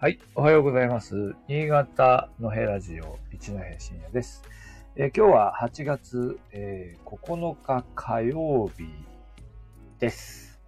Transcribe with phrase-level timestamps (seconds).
[0.00, 1.34] はい、おはようございます。
[1.48, 4.44] 新潟のヘラジオ一戸深夜です。
[4.94, 8.84] えー今日は8月、えー9日火曜日
[9.98, 10.60] です。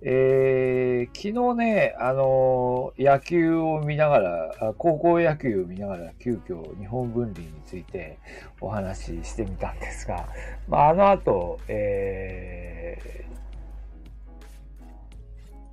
[0.00, 8.20] えー昨日ね、あの野球を見ながら、高校野球を見ながら、急遽日本分離について
[8.60, 10.28] お話ししてみたんですが、
[10.68, 12.96] まあ、あの後、え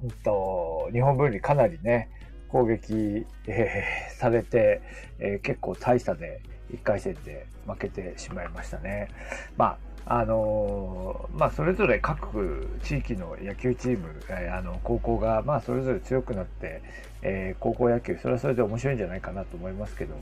[0.02, 2.10] ーうんと、日本分離かなりね、
[2.56, 4.82] 攻撃、えーされて、
[5.20, 6.40] えー結構大差で
[6.72, 9.10] 1回戦で負けてしまいましたね。
[9.58, 16.82] まあ、あのまあ、それぞれ各地域の野球チーム、えーあの、高校が、まあ、それぞれ強くなって、
[17.24, 20.16] えー高校野球、それはそれで面白いんじゃないかなと思いますけど、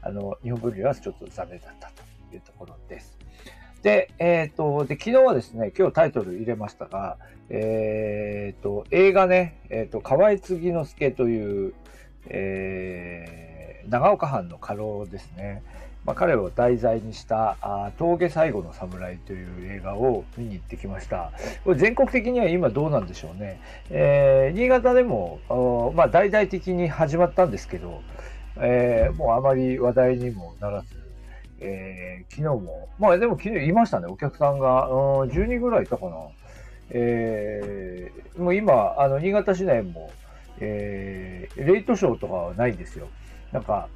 [0.00, 2.02] あの、日本分離はちょっと残念だったと
[2.34, 3.23] いうところです。
[3.84, 7.18] で、えっ、と、で、昨日はですね、今日タイトル入れましたが、
[7.50, 11.74] えっ、と、映画ね、えっ、と、河合継之助という、
[12.28, 13.44] えー
[13.90, 15.62] 長岡藩の家老ですね。
[16.06, 21.32] まあ、彼を題材にしたあ峠最後の侍という映画を見に行ってきました。
[21.64, 23.60] これ全国的には今どうなんでしょうね。
[23.90, 28.00] えー新潟でも、まあ、大々的に始まったんですけど、
[28.56, 31.03] えーもうあまり話題にもならず、
[31.60, 36.12] えー昨日も、まあでも昨日いましたね、お客さんが、うん、10人ぐらいいたかな。
[36.90, 40.10] えーもう今、あの、新潟市内も、
[40.60, 43.08] えーレイトショーとかはないんですよ。
[43.52, 43.88] なんか、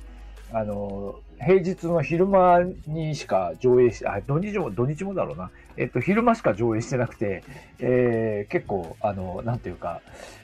[0.53, 5.51] あの、平日の昼間にしか上映し、あ、土日も、土日もだろうな。
[5.77, 7.43] えっと、昼間しか上映してなくて、
[7.81, 10.01] えー結構、あの、なんていうか、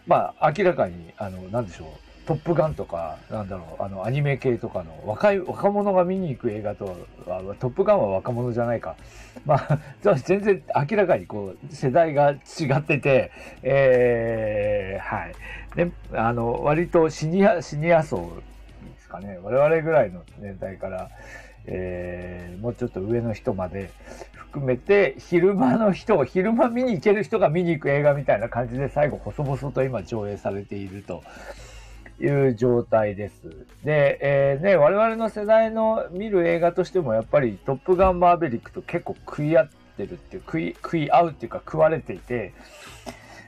[0.06, 1.88] まあ、明らかに、あの、なんでしょう、
[2.26, 8.96] トップガンとか、なんだろう、あの、アニメ系とかの若い、若者が見に行く映画とは、トップガンは若者じゃないか。
[9.44, 9.78] まあ、
[10.24, 12.36] 全然明らかにこう、世代が違
[12.76, 13.30] ってて、
[13.62, 15.34] えーはい。
[15.76, 18.32] で、あの、割とシニア、シニア層
[18.96, 19.38] ですかね。
[19.42, 21.10] 我々ぐらいの年代から、
[21.66, 23.90] えーもうちょっと上の人まで
[24.34, 31.22] 含めて、昼間の人、昼間見に行ける人が見に行く映画みたいな感じで最後細々と今上映されていると
[32.20, 33.42] いう状態です。
[33.84, 42.52] で、えーね、我々の世代の見る映画としてもやっぱりトップガンマーベリックと結構食い合ってるっていう、食い、食い合うっていうか食われていて、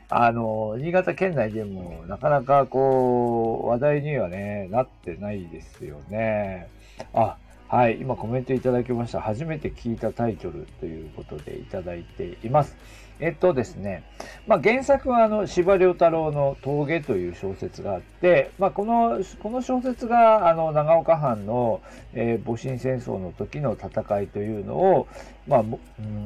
[0.08, 6.68] あの、新潟県内でもなかなかこう、話題にはね、なってないですよね。
[7.12, 7.36] あ、
[7.68, 9.20] はい、今コメントいただきました。
[9.20, 12.76] 初めて聞いたタイトルということでいただいています。
[13.18, 14.04] えっとですね、
[14.46, 21.80] まあ、原作はあの司馬太郎の峠という小説があって、まあ、このこの小説があの長岡藩の、
[22.12, 25.08] えー戊辰戦争の時の戦いというのを、
[25.48, 25.64] まあ、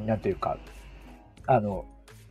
[0.05, 0.59] なんていうか
[1.47, 1.85] あの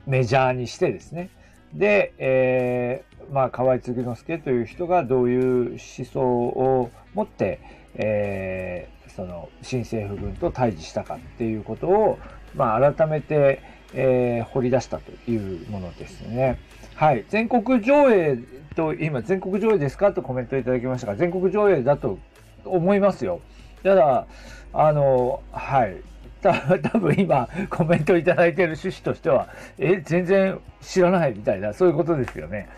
[0.06, 1.30] メジャーにしてですね
[1.74, 7.60] で、えーまあ、河合継之助という人がどういう思想を持って、
[7.94, 12.18] えーその新政府軍と対峙したかっていうことを、
[12.54, 13.60] まあ、改めて、
[13.92, 16.58] えー掘り出したというものですね。
[16.94, 17.24] はい。
[17.28, 18.38] 全国上映
[18.76, 22.18] と、今、全国上映ですかとコメントいただきましたが、全国上映だと
[22.64, 23.40] 思いますよ。
[23.82, 24.26] ただ、
[24.72, 25.96] あの、はい。
[26.40, 26.52] た
[26.90, 32.68] 多分今、コメントいただいている趣旨としては、え、全然知らないみたいな、そういうことですよね。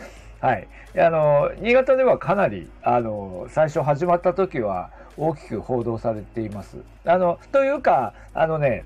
[0.41, 0.67] はい。
[0.99, 6.78] あの、新潟ではかなり、あの、最初始まった時は大きく報道されています。
[7.05, 8.84] あの、というか、あのね、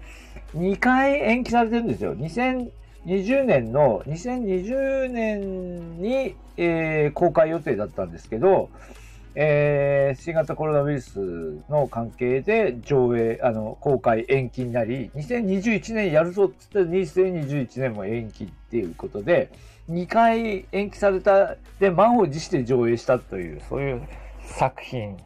[0.55, 2.15] 2回延期されてるんですよ。
[2.15, 8.71] 2020年の、2020年に、えー公開予定だったんですけど、
[9.39, 11.21] えー新型コロナウイルス
[11.69, 19.51] の関係で上映、あの、公開延期になり、2021年やるぞって言って2021年も延期っていうことで、
[19.91, 24.03] 2回延期された、で、満を持して上映したという、そういう
[24.43, 25.19] 作品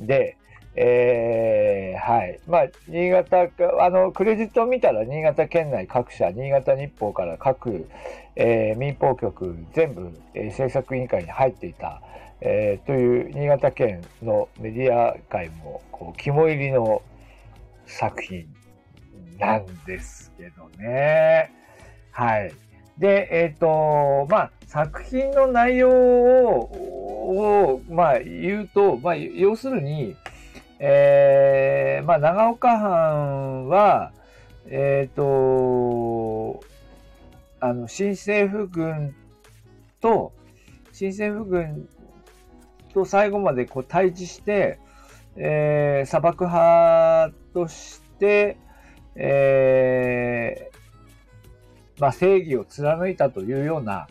[0.00, 0.36] で、
[0.74, 2.40] えーはい。
[2.48, 3.48] まあ、新潟、
[3.80, 7.88] あの、クレジットを見たら、新潟県内各社、新潟日報から各、
[8.34, 12.02] えー民放局全部、えー制作委員会に入っていた、
[12.40, 17.02] えーという新潟県のメディア界も、こう、肝入りの
[17.86, 18.46] 作品
[19.38, 21.52] なんですけどね。
[22.12, 22.52] はい。
[22.98, 30.16] で、えっ、と、まあ、作品の内容を、をまあ、言うと、まあ、要するに、
[30.78, 34.12] えーまあ、長岡藩は、
[34.66, 36.60] えっ、と、
[37.60, 39.14] あの、新政府軍
[40.00, 40.32] と、
[40.92, 41.88] 新政府軍
[42.98, 44.78] と最後までこう対峙して、
[45.36, 48.56] えー砂漠派として、
[49.14, 50.78] えー
[52.00, 54.06] まあ、正義を貫いたというような、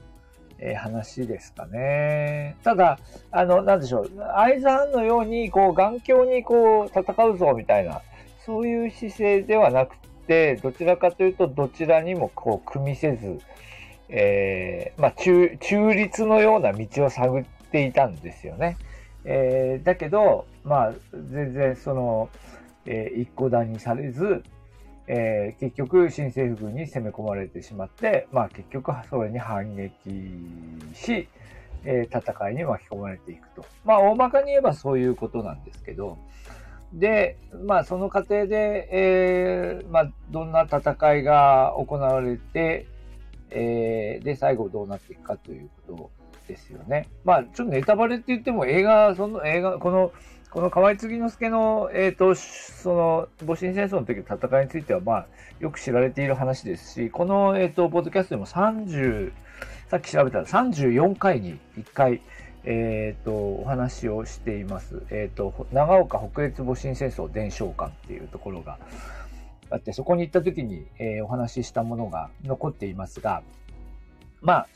[0.59, 2.57] えー、話ですかね。
[2.63, 2.99] ただ、
[3.31, 8.01] あの、なんでしょう、相沢のように、こう、眼鏡にこう、戦うぞ、みたいな、
[8.45, 9.95] そういう姿勢ではなく
[10.27, 13.39] て、どちらかというと、どちらにもこう、組みせず、
[14.09, 17.45] えー、まあ、中、中立のような道を探っ
[17.77, 18.77] ていたんですよね。
[19.23, 22.29] えー、だけど、まあ、全然その、
[22.85, 24.43] えー、一個段にされず、
[25.07, 29.91] えー、結局、新政府軍に攻め込まれてしまって、まあ結局、それに反撃
[30.93, 31.27] し、
[31.85, 33.65] えー、戦いに巻き込まれていくと。
[33.85, 36.17] まあ大まかに言えばそういうことなんですけど、
[36.93, 42.87] で、まあその過程で、えー、まあどんな戦いが行われて、
[43.49, 46.16] えー、で、最後どうなっていくかということ
[46.47, 47.07] ですよね。
[47.23, 50.11] まあちょっとネタバレって言っても映画、その映画、この
[50.49, 55.27] この河合継之助の、えっ、ー、と、その、戊辰戦争の時の戦いについては、まあ、
[55.59, 59.33] よく知られている話ですし、この、えっ、ー、と、ポッドキャストでも30、
[59.89, 62.21] さっき調べたら34回に1回、
[62.63, 65.03] えっ、ー、と、お話をしています。
[65.09, 68.79] えっ、と、長岡北越戊辰戦争伝承館っていうところが
[69.69, 73.43] あって、そこに行った時に、えお話ししたものが残っていますが、
[74.41, 74.67] まあ、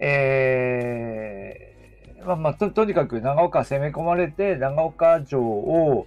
[0.00, 6.06] えー、まあまあ、ととにかく長岡攻め込まれて、長岡城を、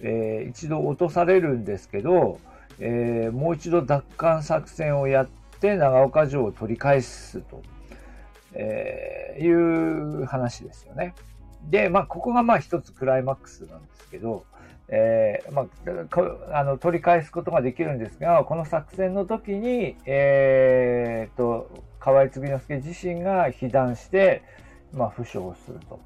[0.00, 2.38] えー、一度落とされるんですけど、
[2.78, 5.28] えー、もう一度奪還作戦をやっ
[5.60, 7.62] て長岡城を取り返すと、
[8.54, 11.14] えー、いう話ですよね。
[11.68, 14.44] で、まあ、ここがまあ一つクライマックスなんですけど、
[14.88, 15.66] えー、ま
[16.52, 21.70] あ、あの取り返すことができるんですが、この作戦の時に、えー、と、
[22.02, 24.42] 河合継之助自身が被弾して、
[24.92, 26.00] まあ、負傷すると。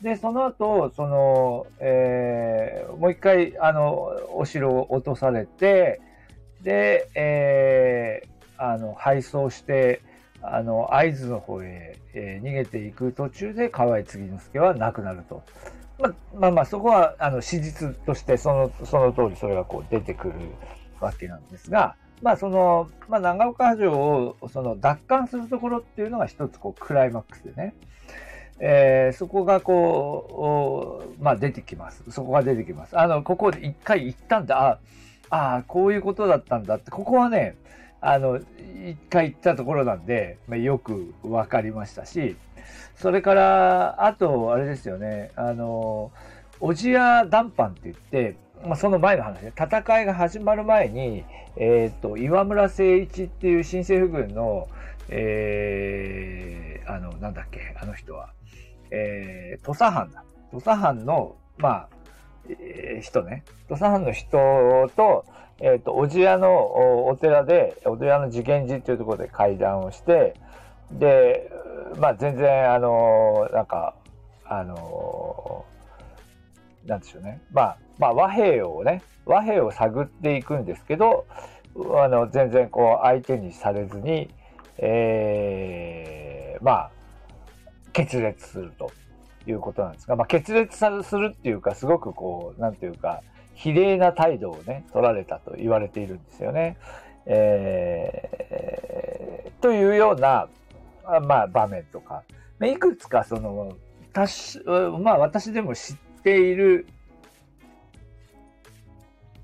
[0.00, 6.00] で、その後、その、えー、もう一回、あの、お城を落とされて、
[6.62, 10.00] で、えー、あの、敗走して、
[10.42, 15.42] あの、会津の方へ、えー、逃げていく途中で、河合継之助は亡くなると。
[15.98, 20.34] ままあまあ、そこは、あの、史実として、その、その通りそれがこう出てくる
[21.00, 27.74] わけなんですが、まあ、その、まあ、長岡城を、その、奪還するところっていうのが一つ、こう、クライマックスでね。
[28.58, 32.02] えー、そこがこう、まあ出てきます。
[32.10, 32.98] そこが出てきます。
[32.98, 34.78] あの、ここで一回行ったんだ。
[35.28, 37.56] ああ、こういうことだったんだって、ここはね、
[38.00, 42.36] あの、一回行ったところなんで、まあ、よくわかりましたし、
[42.94, 46.10] それから、あと、あれですよね、あの、
[46.60, 51.24] 小千谷談判って言って、まあ、その前の話で、戦いが始まる前に、
[51.56, 54.68] えっ、ー、と、岩村誠一っていう新政府軍の、
[55.08, 58.30] えー、あの、なんだっけ、あの人は、
[58.90, 60.24] えー、土佐藩だ。
[60.52, 61.88] 土佐藩の、まあ、
[62.48, 63.44] えー、人ね。
[63.68, 64.38] 土佐藩の人
[64.96, 65.24] と、
[65.60, 70.34] えっ、ー、と、小千谷のお寺で、お寺の次元寺っていうところで会談をして、
[70.92, 71.50] で、
[71.98, 73.94] まあ全然、あの、なんか、
[74.44, 75.64] あの、
[76.86, 77.40] なんでしょうね。
[77.52, 81.26] まあ、まあ和平をね、和平を探っていくんですけど、
[81.96, 84.30] あの、全然こう相手にされずに、
[84.78, 86.90] えー、まあ、
[87.92, 88.90] 決裂すると
[89.46, 93.22] いうことなんですが、まあ、決裂するっていうか、すごくこう、なんていうか、
[93.54, 96.76] 比例な態度をね、取られたと言われているんですよね。
[97.26, 100.48] えー、というような、
[101.22, 102.22] まあ、場面とか、
[102.62, 103.72] いくつかその、
[104.12, 104.60] たし、
[105.00, 106.88] まあ、私でも知っている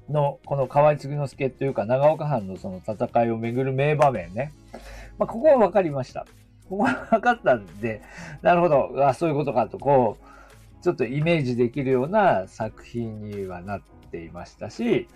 [0.09, 4.53] の、この河合継之助というか、長岡藩のその戦いをめぐる名場面ね。
[5.17, 6.27] まあ、ここは分かりました。
[6.69, 8.03] ここが分かったんで、
[8.43, 15.07] なるほど、あそういうことかと、こう、ちょっとイメージできるような作品にはなっていましたし、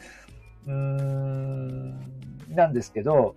[0.67, 1.99] うーん、
[2.49, 3.35] なんですけど、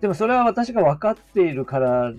[0.00, 2.14] でもそれは私が分かっているから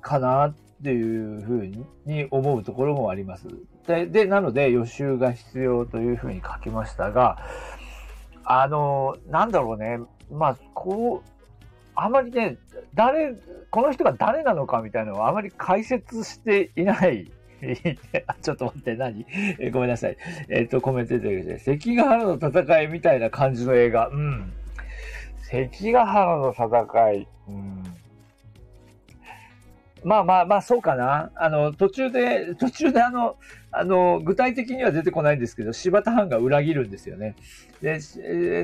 [0.00, 1.66] かなっていうふう
[2.06, 3.46] に思うところもあります。
[3.86, 7.38] で、でなので予習が必要というふうに書きましたが、
[8.44, 10.00] あの、なんだろうね。
[10.30, 11.30] まあ、こう、
[11.94, 12.58] あまりね、
[12.94, 13.34] 誰、
[13.70, 17.30] この人が誰なのかみたいなのはあまり解説していない。
[18.42, 19.26] ちょっと待って、何？
[19.58, 20.16] え ごめんなさい。
[20.48, 24.08] えっ、ー、と、コメントでて関ヶ原の戦いみたいな感じの映画。
[24.08, 24.52] うん。
[25.42, 27.28] 関ヶ原の戦い。
[27.48, 27.82] うん。
[30.04, 31.30] まあまあまあ、そうかな。
[31.34, 33.36] あの、途中で、途中であの、
[33.76, 37.34] あの、具体的には出てこないんですけど、柴田藩が裏切るんですよね。
[37.82, 37.98] で、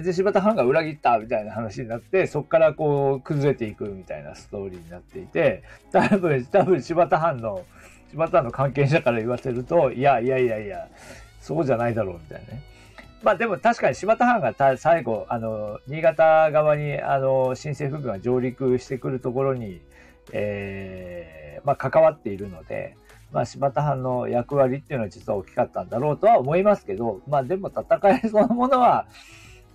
[0.03, 7.65] で柴田藩が裏切ったみたいな話になって、そこからこう、崩れていくみたいなストーリーになっていて、多分、多分柴田藩の、
[8.11, 10.89] 柴田藩の関係者から言わせると、いやいやいやいや、
[11.41, 12.63] そうじゃないだろうみたいなね。
[13.23, 19.83] まあでも確かに柴田藩が最後、あの、新潟側に、あの、新政府軍が上陸してくるところに、
[20.33, 22.97] えー、まあ、関わっているので、
[23.33, 29.07] まあ、柴田藩の役割っていうのは実は大きかったんだろうとは思いますけど、まあ、でも戦いそのものは、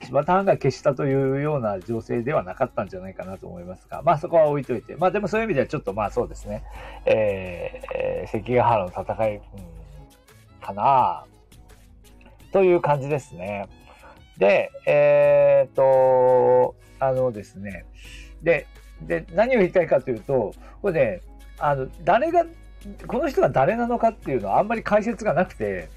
[0.04, 6.64] 柴田藩が消したというような情勢ではなかったんじゃないかなと思いますが、まあそこは置いといて、まあでもそういう意味ではちょっとまあそうですね、
[7.06, 9.42] えー、関ヶ原の戦い、うん、
[10.62, 11.26] かな
[12.52, 13.68] という感じですね。
[14.38, 17.86] で、えー、っと、あのですね、
[18.44, 18.68] で、
[19.02, 21.22] で、何を言いたいかというと、これね、
[21.58, 22.46] あの、誰が、
[23.08, 25.90] この人が誰なのかっていうのはあんまり解説がなくて、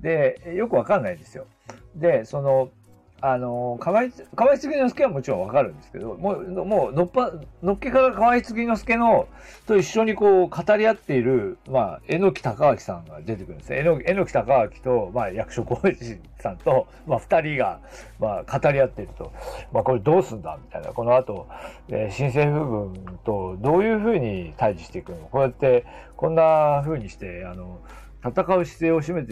[0.00, 1.46] で、よくわかんないんですよ。
[1.94, 2.70] で、その、
[3.20, 7.32] あの、河合、河合継之助はもちろんわかるんですけど、もう、もう、のっぱ、
[7.62, 9.26] のっけから河合継之助の、
[9.66, 13.78] と一緒にこう、語り合っている、まあ、榎木隆明さんが出てくるんですね。
[13.80, 17.80] 榎木隆明と、まあ、役所広司さんと、まあ、二人が、
[18.20, 19.32] まあ、語り合っていると。
[19.72, 20.92] まあ、これどうすんだみたいな。
[20.92, 21.48] この後、
[21.88, 25.84] えー、新政府軍とどういうふうに対峙していくのこうやって、
[26.16, 27.80] こんなふうにして、あの、
[28.24, 29.28] 戦う姿勢を示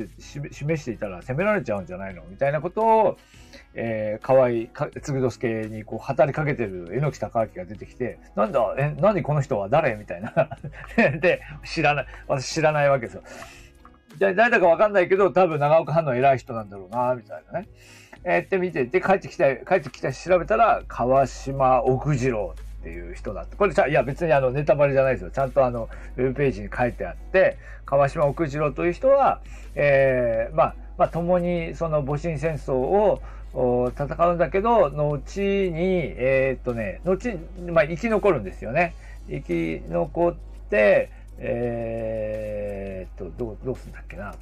[0.83, 2.23] していたら攻められちゃうんじゃないの？
[2.31, 3.19] みたいなことを、
[3.75, 4.69] えー、河合嗣
[5.13, 9.97] 之助にこう働きかけてる榎木隆明が出てきて、なんだ、え、何この人は誰？
[9.97, 10.33] みたいな。
[11.21, 13.23] で、知らない、私知らないわけですよ。
[14.19, 17.69] 誰だかわかんないけど、多分長岡藩の偉い人なんだろうな、みたいなね。
[18.25, 22.55] えー、って見て、で、帰ってきた、帰ってきた調べたら、川島奥次郎
[22.87, 23.57] ていう人だって。
[23.57, 25.31] これいや別にあのネタバレじゃないですよ。
[25.31, 29.41] ちゃんとあの、ウェブページに書いてあって、川島奥次郎という人は、
[29.75, 33.21] えー、まあ、まあ、共にその戊辰戦争を
[33.89, 37.37] 戦うんだけど、後に、えー、っとね、後、
[37.73, 38.95] まあ、生き残るんですよね。
[39.29, 40.35] 生き残っ
[40.71, 44.33] て、えー、っと、どう、どうすんだっけな。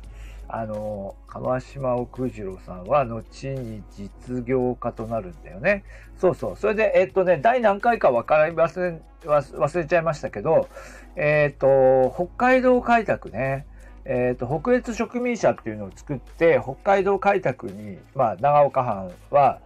[0.48, 5.84] あの、川島奥次郎さんは後に実業家となるんだよね。
[6.18, 6.56] そうそう。
[6.56, 10.68] それで、えっとね、第何回か分かり忘れ、忘れちゃいましたけど、
[11.16, 13.66] えっと、北海道開拓ね。
[14.06, 19.60] えっと、北越植民者っていうのを作って、北海道開拓に、まあ、長岡藩は、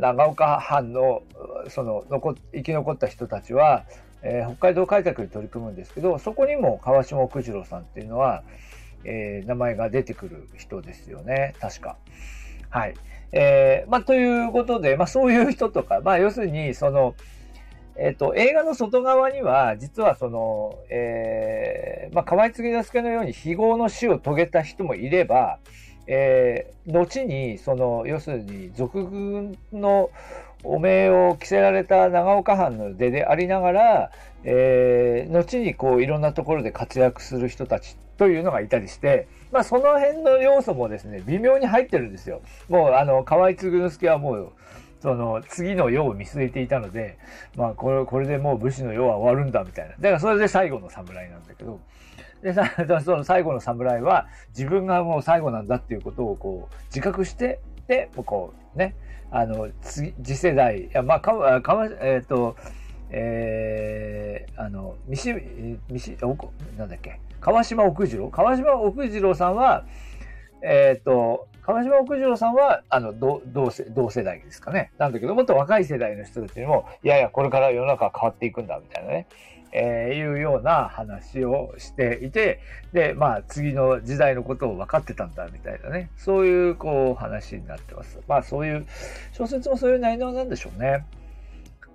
[0.00, 1.22] 長岡藩の、
[1.68, 3.84] その、残、生き残った人たちは、
[4.22, 8.42] えー、北海道開拓に取り組むんですけど、そこにも川島奥次郎さんっていうのは、
[9.04, 11.54] えー、名前が出てくる人ですよね。
[11.60, 11.96] 確か。
[12.70, 12.94] はい。
[13.32, 17.14] えー、まあ、ということで、まあ、そういう人とか、まあ、要するに、その、
[17.96, 25.58] えっ、ー、と、映画の外側には、実はその、えー、まあ、河合継之助のように非業の死を遂げた人もいれば、
[26.06, 30.10] えー、後に、その、要するに、俗軍の
[30.64, 34.10] 汚名を着せられた長岡藩の出でありながら、
[34.44, 42.42] えー、後にこう、いろんなところで活躍する人たちというのがいたりして、まあその辺の要素もですね、微妙に入ってるんですよ。
[42.68, 44.52] もうあの、河合嗣之助はもう、
[45.00, 47.18] その次の世を見据えていたので、
[47.56, 49.92] まあこれ、これでもう武士の世は終わるんだみたいな。
[49.92, 51.80] だからそれで最後の侍なんだけど、
[52.42, 52.70] で、さ、
[53.04, 58.94] その最後の侍は自分がもう最後なんだっていうことをこう自覚して、で、こうね、
[59.30, 62.56] あの、次、次世代、いや、まあ、か、かえっ、ー、と、
[63.10, 65.40] えー、あの、三島、
[65.90, 66.36] 三島、
[66.76, 68.28] なんだっけ、川島奥次郎？
[68.28, 69.84] 川島奥次郎さんは、
[70.62, 74.90] えっ、ー、と、川島奥次郎さんは、あの、同、同世、同世代ですかね。
[74.98, 79.26] なんだけど、もっと若い世代の人たちにも、いやいや、これから世の中は変わっていくんだ、みたいなね。
[79.70, 82.60] えー、いうような話をしていて、
[82.94, 86.10] で、まあ、次の時代のことを分かってたんだ、みたいなね。
[86.16, 88.18] そういう、こう、話になってます。
[88.26, 88.86] まあ、そういう、
[89.32, 91.04] 小説もそういう内容なんでしょうね。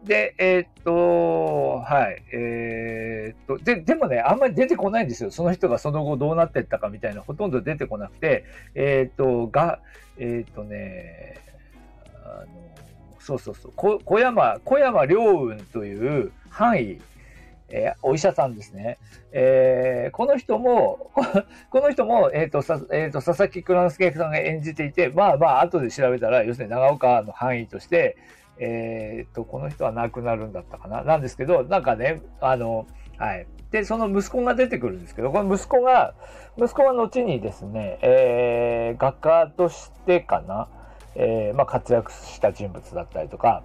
[0.03, 5.31] で、えー、っと、はい、えー、っと、で、でもね、あんまり出てこないんですよ。
[5.31, 8.43] その人がその後どうなってったかみたいな、ほとんど出てこなくて、
[8.75, 9.79] えー、っと、が、
[10.17, 11.39] えっとね、
[12.24, 12.48] あの、
[13.19, 17.00] そうそうそう、小山、小山良雲という範囲、
[17.69, 18.98] えー、お医者さんですね。
[19.31, 21.12] えー、この人も、
[21.72, 28.17] この人も、えっ、ー、と、さ、えっ、と、佐々木蔵之介さんが演じていて、まあまあ、後で調べたら、要するに長岡の範囲として、
[28.60, 31.03] えっと、この人は亡くなるんだったかな？
[31.03, 33.48] なんですけど、なんかね、あの、はい。
[33.72, 36.13] で、その息子が出てくるんですけど、この息子が、
[36.57, 40.67] 息子は後にですね、えー、画家としてかな、
[41.15, 43.63] えー、まあ、活躍した人物だったりとか、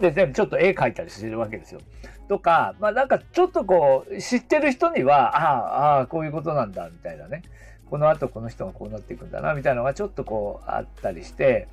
[0.00, 1.80] で、全部ちょっと絵描いたりしてるわけですよ。
[2.28, 7.42] とか、まあ、なんかちょっとこう、知ってる人には、ああ、ああ、こういうことなんだ、みたいなね。
[7.88, 11.68] この後この人がこうなっていくんだな、みたいなのがちょっとこう、あったりして、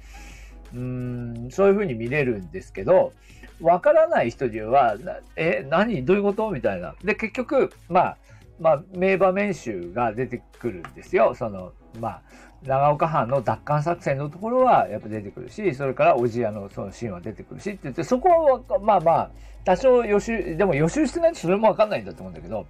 [0.76, 3.14] うん、そういうふうに見れるんですけど、
[3.62, 4.98] わからない人には、
[5.38, 6.04] え、何？
[6.04, 6.52] どういうこと？
[6.52, 6.96] みたいな。
[7.04, 8.18] で、結局、まあ、
[8.60, 11.34] まあ、名場面集が出てくるんですよ。
[11.36, 12.22] その、まあ、
[12.64, 18.30] 長岡藩の奪還作戦のところはやっぱ出てくるし、それから小千谷のそのシーンは出てくるしって言って、そこ
[18.70, 19.32] はまあまあ、
[19.64, 22.66] 多少予習、でも予習してないとそれもわかんないんだと思うんだけど、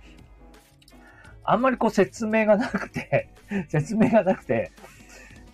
[1.44, 3.30] あんまりこう説明がなくて
[3.70, 4.72] 説明がなくて、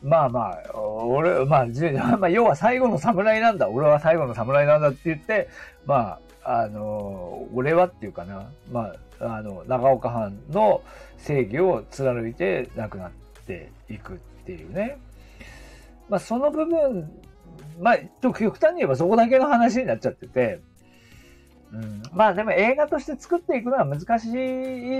[0.04, 1.66] まあまあ、俺、まあ、
[2.18, 5.48] まあ、要は最後の侍なんだ、俺は最後の侍なんだって言って、
[5.86, 10.82] まあ、あの、俺はっていうかな、まあ、あの、長岡藩の
[11.18, 13.12] 正義を貫いて亡くなっ
[13.46, 14.98] ていくっていうね。
[16.10, 17.10] まあ、その部分、
[17.80, 20.62] まあ、極端に言えばそこだけの話になっちゃってて、
[21.74, 24.26] うん、まあでも映画として作っていくのは難し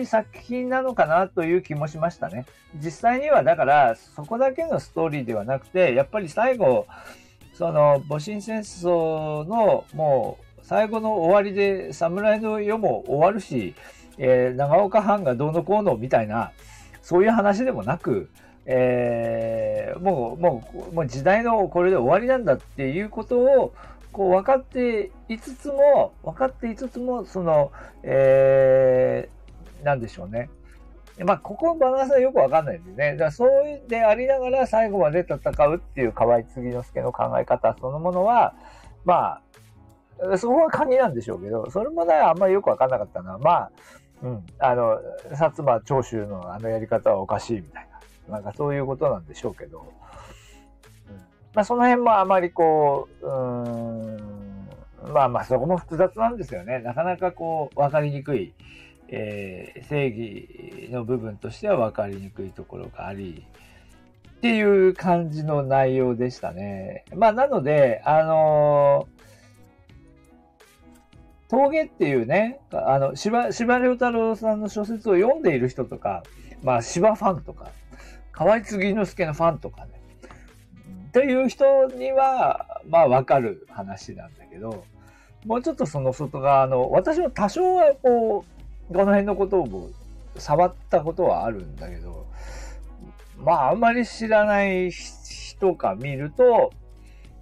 [0.02, 2.46] い作品なのかなという気もしましたね。
[2.82, 6.88] 実際にはだからそこだけのストーリーではなくて、やっぱり最後、
[7.54, 13.76] その戊辰戦争のもう最後の終わりで侍の世も終わるし、
[14.18, 16.52] えー、長岡藩がどうのこうのみたいな、
[17.02, 18.30] そういう話でもなく、
[18.66, 23.74] えー、もう、もう、もう時代のこれで終わりなんだっていうことを、
[24.12, 27.72] こう分かっていつつも、分かっていつつも、その、
[28.04, 30.50] えー、なんでしょうね。
[31.20, 33.14] まあ、ここのバランスはよくわかんないんでね。
[33.14, 33.50] だからそう
[33.88, 35.38] でありながら最後まで戦
[35.68, 38.56] うっていう河合継之助の考え方そのものは、
[39.06, 39.42] ま
[40.34, 43.38] あ、そこは鍵なんでしょうけど、それもね、あんまりよくわかんなかったな。
[43.38, 43.72] まあ、
[44.24, 45.00] うん、あの、
[45.32, 47.88] 薩摩長州のあのやり方はおかしいみたい
[48.28, 48.38] な。
[48.38, 49.86] なんかそういうことなんでしょうけど。
[51.54, 56.80] まあ、その辺もあまりこう、うん、まあまあそこも複雑なんですよね。
[56.80, 58.54] なかなかこう、わかりにくい、
[59.10, 63.46] えー、正義の部分としてはわかりにくいところがあり、
[64.38, 67.06] っていう感じの内容でしたね。
[67.16, 76.24] まあなので、あのー、峠っていうね、あの、柴、柴良太郎さんの小説を読んでいる人とか、
[76.64, 77.72] まあ柴ファンとか、
[78.32, 80.01] 河合継之助のファンとかね、
[81.12, 84.86] という人には、まあわかる話なんだけど、
[85.46, 88.46] もうちょっとその外側の、私も多少はこ
[88.90, 89.90] う、この辺のことを
[90.38, 92.28] 触ったことはあるんだけど、
[93.38, 96.72] まああんまり知らない人が見ると、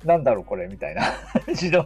[0.05, 1.01] なんだろうこれみたいな
[1.45, 1.84] 感じの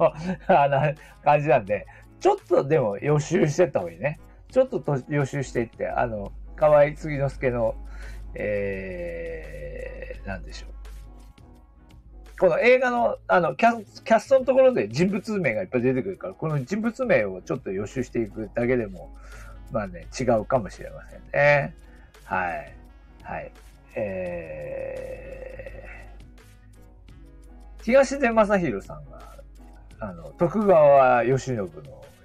[0.47, 0.93] あの
[1.23, 1.87] 感じなんで、
[2.19, 4.19] ちょっとでも予習してった方がいいね。
[4.51, 7.75] ちょっと予習していって、あの、河合継之助の、
[8.35, 10.82] えー、なんでしょう。
[12.43, 19.15] この映画のあのキャキャストのところで人物名がいっぱい出てくるから、この人物名をちょっと予習していくだけでも、
[19.71, 21.73] まあね、違うかもしれませんね。
[22.25, 22.73] はい。
[23.23, 23.49] はい。
[23.95, 29.21] えー、東出正宏さんが、
[30.01, 31.69] あの、徳川慶喜の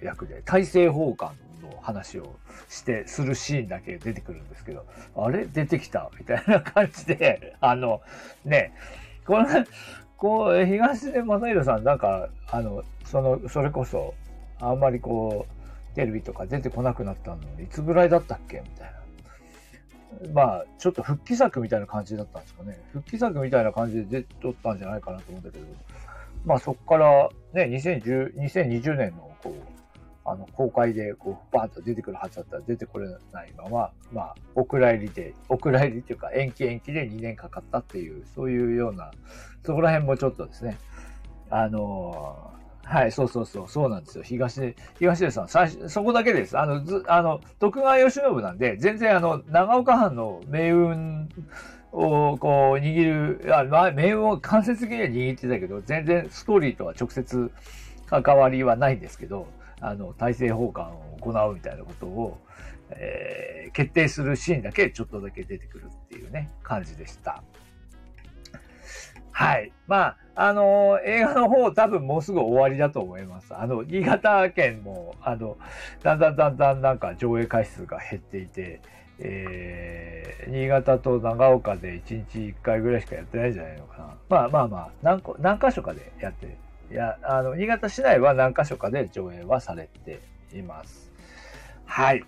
[0.02, 2.34] 役で大政奉還の話を
[2.68, 5.44] して、するシーンだけ出てくるんですけど、あれ？
[5.44, 6.10] 出てきた？
[6.18, 8.00] みたいな感じで、あの、
[8.44, 8.72] ね、
[9.24, 9.46] この、
[10.18, 14.14] こう、東出正宏さん、なんか、あの、その、それこそ、
[14.60, 18.98] あんまりこう、テレビとか出てこなくなったのいつぐらいだったっけみたいな。
[20.32, 22.80] まあ、ちょっと復帰作みたいな感じだったんですかね。
[22.92, 25.64] 復帰作みたいな感じで出とったんじゃないかなと思うんだけど、
[26.44, 29.77] まあそっからね、2010 2020年のこう、
[30.30, 39.10] あの、公開で、こう、バーンと出てくるはずだったら出てこれないまま、まあ、お蔵入りで、 お蔵入りっていうか、延期延期で2年かかったっていう、そういうような、
[39.64, 40.78] そこら辺もちょっとですね、
[41.50, 44.24] あのー、はい、そうそうそう、そうなんですよ。
[44.24, 46.58] 東出、東出さん、最初、そこだけです。
[46.58, 51.28] あの、ず、あの、徳川慶喜なんで、全然あの、長岡藩の命運
[51.92, 57.50] をこう握る、あ、まあ、命運を間接的には握ってたけど、全然ストーリーとは直接
[58.06, 59.48] 関わりはないんですけど、
[59.80, 62.38] あの、体制奉還を行うみたいなことを、
[62.90, 67.42] えー、決定するシーンだけちょっとだけ出てくるっていうね、感じでした。
[69.30, 69.72] はい。
[69.86, 73.54] まあ、あのー、映画の方多分もうすぐ終わりだと思います。
[73.54, 75.56] あの、新潟県も、あの、
[76.02, 78.80] だんだんだんだんなんか上映回数が減っていて、
[79.20, 84.14] えー、新潟と長岡で1日1回ぐらいしかやってないんじゃないのかな。
[84.28, 86.56] まあまあまあ、何個、何箇所かでやって
[86.90, 90.20] いや、あの、新潟市内は何箇所かで上映はされて
[90.54, 91.10] います。
[91.84, 92.24] はい。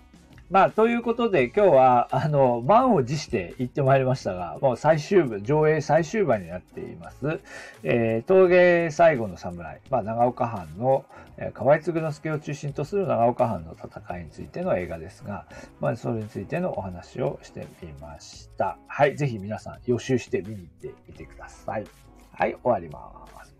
[0.51, 7.39] まあ、ということで今日は、あの、満を持して行ってまいりましたが、もう最終部、上映最終盤になっています。
[7.83, 11.05] えー、峠最後の侍、まあ、長岡藩の、
[11.37, 15.45] えー、河合継之助を中心とする長岡藩の戦いについての映画ですが、
[15.79, 18.77] まあ、それについてのお話をしてみました。
[18.87, 19.15] はい。
[19.15, 21.85] ぜひ皆さん予習して見に行ってみてください。
[22.33, 22.57] はい。
[22.61, 23.50] 終わります。